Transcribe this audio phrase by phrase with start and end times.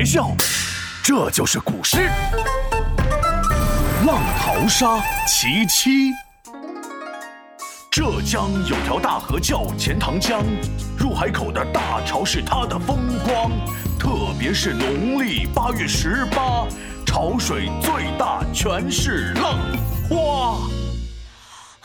[0.00, 0.34] 别笑，
[1.02, 1.98] 这就是古诗
[4.06, 6.10] 《浪淘沙其七》。
[7.90, 10.42] 浙江有条大河叫钱塘江，
[10.96, 13.50] 入海口的大潮是它的风光，
[13.98, 16.66] 特别是农历八月十八，
[17.04, 19.58] 潮水最大，全是浪
[20.08, 20.79] 花。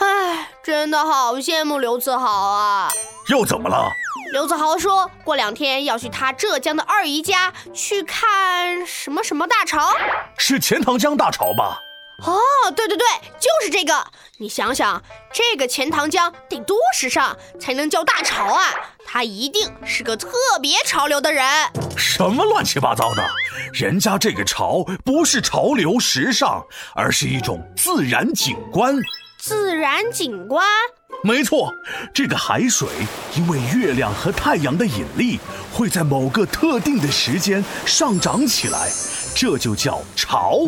[0.06, 2.92] 唉，真的好羡慕刘子豪啊！
[3.30, 3.92] 又怎么了？
[4.34, 9.94] 刘子豪说过两天要去他浙江的二姨家去看什么什么大潮，
[10.38, 11.80] 是钱塘江大潮吧？
[12.24, 12.40] 哦，
[12.76, 13.06] 对对对，
[13.40, 14.06] 就是这个。
[14.38, 15.02] 你想想，
[15.34, 18.62] 这个钱塘江得多时尚才能叫大潮啊？
[19.08, 20.30] 他一定是个特
[20.62, 21.44] 别潮流的人。
[21.98, 23.28] 什么乱七八糟的？
[23.74, 28.96] 人家这个潮不是潮流时尚，而是一种自然景观。
[29.48, 30.66] 自然景观？
[31.24, 31.72] 没错，
[32.12, 32.88] 这个海水
[33.38, 35.40] 因为月亮和太阳的引力，
[35.72, 38.90] 会在某个特定的时间上涨起来，
[39.36, 40.62] 这就叫潮。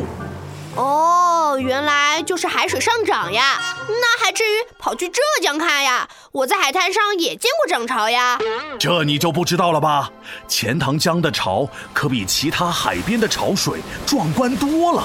[0.76, 1.27] 哦，
[1.60, 6.08] 原来就是海水上涨呀，那还至于跑去浙江看呀？
[6.32, 8.38] 我在海滩上也见过涨潮呀。
[8.80, 10.10] 这你就不知道了吧？
[10.48, 15.04] 钱塘江的潮可比其他海边的潮水壮观多了，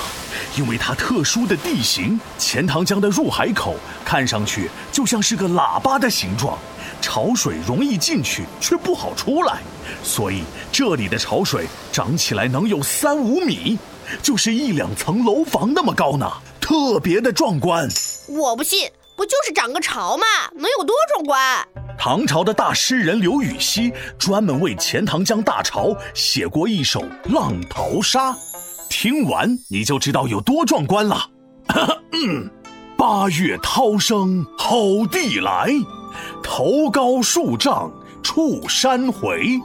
[0.57, 6.59] 因为它特殊的地形，钱塘江的入海口看上去就像是个喇叭的形状，
[7.01, 9.61] 潮水容易进去却不好出来，
[10.03, 13.79] 所以这里的潮水涨起来能有三五米。
[14.23, 17.89] 就是一两层楼房那么高呢，特别的壮观。
[18.29, 20.25] 我不信，不就是涨个潮吗？
[20.55, 21.69] 能有多壮观？
[21.99, 27.01] 唐朝的大诗人刘禹锡专门为钱塘江大潮写过一首
[27.33, 28.33] 《浪淘沙》，
[28.91, 31.31] 听完你就知道有多壮观了。
[32.13, 32.51] 嗯
[32.99, 35.71] 八月涛声吼地来，
[36.43, 39.61] 头高数丈触山回。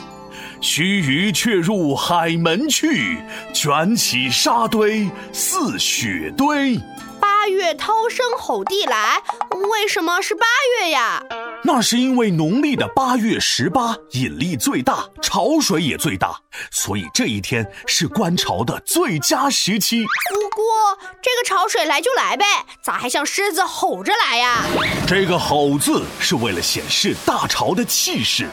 [0.62, 3.18] 须臾却入海门去，
[3.54, 6.80] 卷起沙堆似雪堆。
[7.20, 9.22] 八月涛声吼地来，
[9.72, 10.46] 为什么是八
[10.80, 11.23] 月呀？
[11.64, 16.36] 那是因为农历的八月十八引力最大，潮水也最大，
[16.72, 20.04] 所以这一天是观潮的最佳时期。
[20.04, 22.46] 不过这个潮水来就来呗，
[22.82, 24.64] 咋还像狮子吼着来呀？
[25.08, 28.50] 这个“吼”字是为了显示大潮的气势。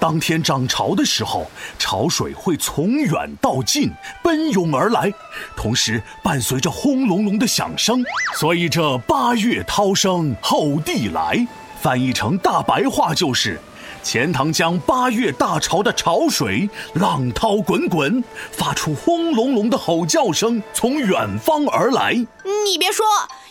[0.00, 3.90] 当天涨潮的时候，潮水会从远到近
[4.22, 5.12] 奔涌而来，
[5.56, 8.02] 同时伴随着轰隆隆的响声，
[8.36, 11.46] 所以这八月涛声吼地来，
[11.80, 13.60] 翻译成大白话就是：
[14.02, 18.22] 钱塘江八月大潮的潮水浪涛滚滚，
[18.52, 22.14] 发出轰隆隆的吼叫声，从远方而来。
[22.14, 23.04] 你别说。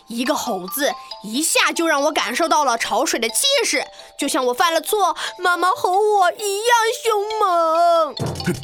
[0.07, 0.91] 一个“吼”字，
[1.23, 3.83] 一下就让我感受到了潮水的气势，
[4.17, 6.73] 就像我犯了错，妈妈吼我一样
[7.03, 8.15] 凶猛。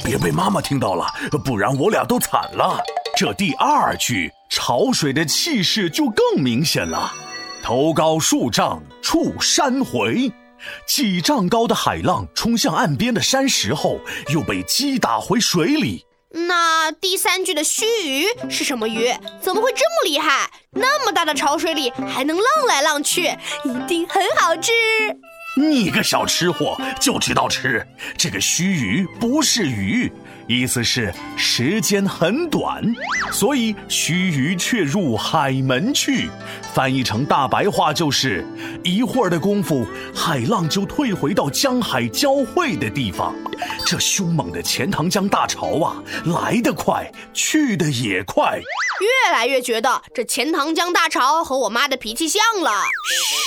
[0.04, 1.06] 别被妈妈听到了，
[1.44, 2.82] 不然我俩都惨了。
[3.16, 7.12] 这第二句，潮水的气势就更明显了。
[7.62, 10.32] 头高数丈触山回，
[10.86, 16.06] 几丈高的海浪冲向岸边的山石后，又被击打回水里。
[16.36, 19.14] 那第三句的须鱼是什么鱼？
[19.40, 20.50] 怎么会这么厉害？
[20.72, 23.28] 那么大的潮水里还能浪来浪去，
[23.64, 24.72] 一定很好吃。
[25.56, 27.86] 你个小吃货就知道吃。
[28.18, 30.12] 这个须鱼不是鱼，
[30.46, 32.82] 意思是时间很短，
[33.32, 36.28] 所以须臾却入海门去。
[36.74, 38.46] 翻译成大白话就是：
[38.82, 43.34] 一会儿的功夫，海浪就退回到江海交汇的地方。
[43.86, 45.96] 这凶猛的钱塘江大潮啊，
[46.26, 48.60] 来得快，去得也快。
[49.00, 52.70] 越来越觉得这钱塘江大潮和我妈的脾气像了。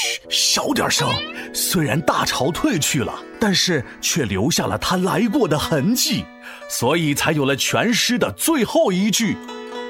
[0.01, 1.09] 嘘，小点声。
[1.53, 6.25] 虽然大潮退去了，但是却留下了他来过的痕迹，
[6.69, 9.37] 所以才有了全诗的最后一句：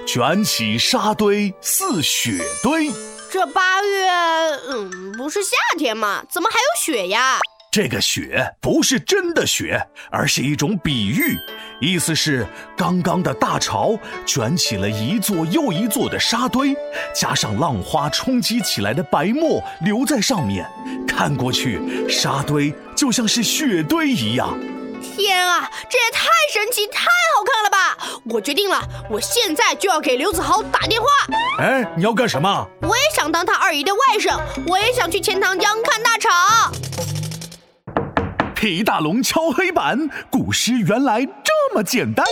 [0.06, 2.92] 卷起沙堆似雪堆。
[3.30, 4.10] 这八月，
[4.70, 6.24] 嗯，不是夏天吗？
[6.30, 7.40] 怎么还有雪呀？
[7.78, 9.80] 这个雪不是真的雪，
[10.10, 11.38] 而是一种比喻，
[11.80, 12.44] 意思是
[12.76, 16.76] 刚刚的大潮卷起了一座又一座的沙堆，
[17.14, 20.68] 加上浪花冲击起来的白沫留在上面，
[21.08, 21.80] 看过去
[22.10, 24.58] 沙堆就像是雪堆一样。
[25.16, 28.20] 天啊，这也太神奇、太好看了吧！
[28.32, 31.08] 我决定了，我现在就要给刘子豪打电话。
[31.60, 32.68] 哎，你要干什么？
[32.82, 36.30] 我也想当他二姨的外甥，我也想去钱塘江看大潮。
[38.60, 42.26] 皮大龙敲黑板，古诗原来这么简单。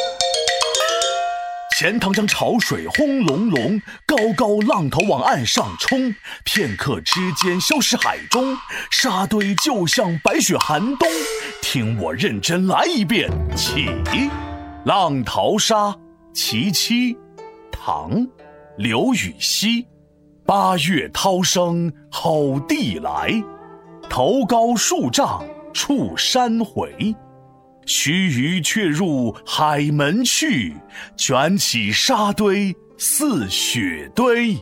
[1.78, 8.58] 钱塘江潮水轰隆隆，高高浪头往岸上冲，片刻之间消失海中，
[8.90, 11.08] 沙堆就像白雪寒冬。
[11.62, 13.86] 听我认真来一遍，起。
[14.84, 15.96] 浪淘沙，
[16.34, 17.16] 其七，
[17.72, 18.28] 唐，
[18.80, 19.86] 刘禹锡。
[20.44, 23.32] 八月涛声吼地来，
[24.10, 25.44] 头高数丈
[25.76, 27.14] 触山回。
[27.86, 30.74] 须臾却入海门去，
[31.16, 34.58] 卷起沙堆似雪堆。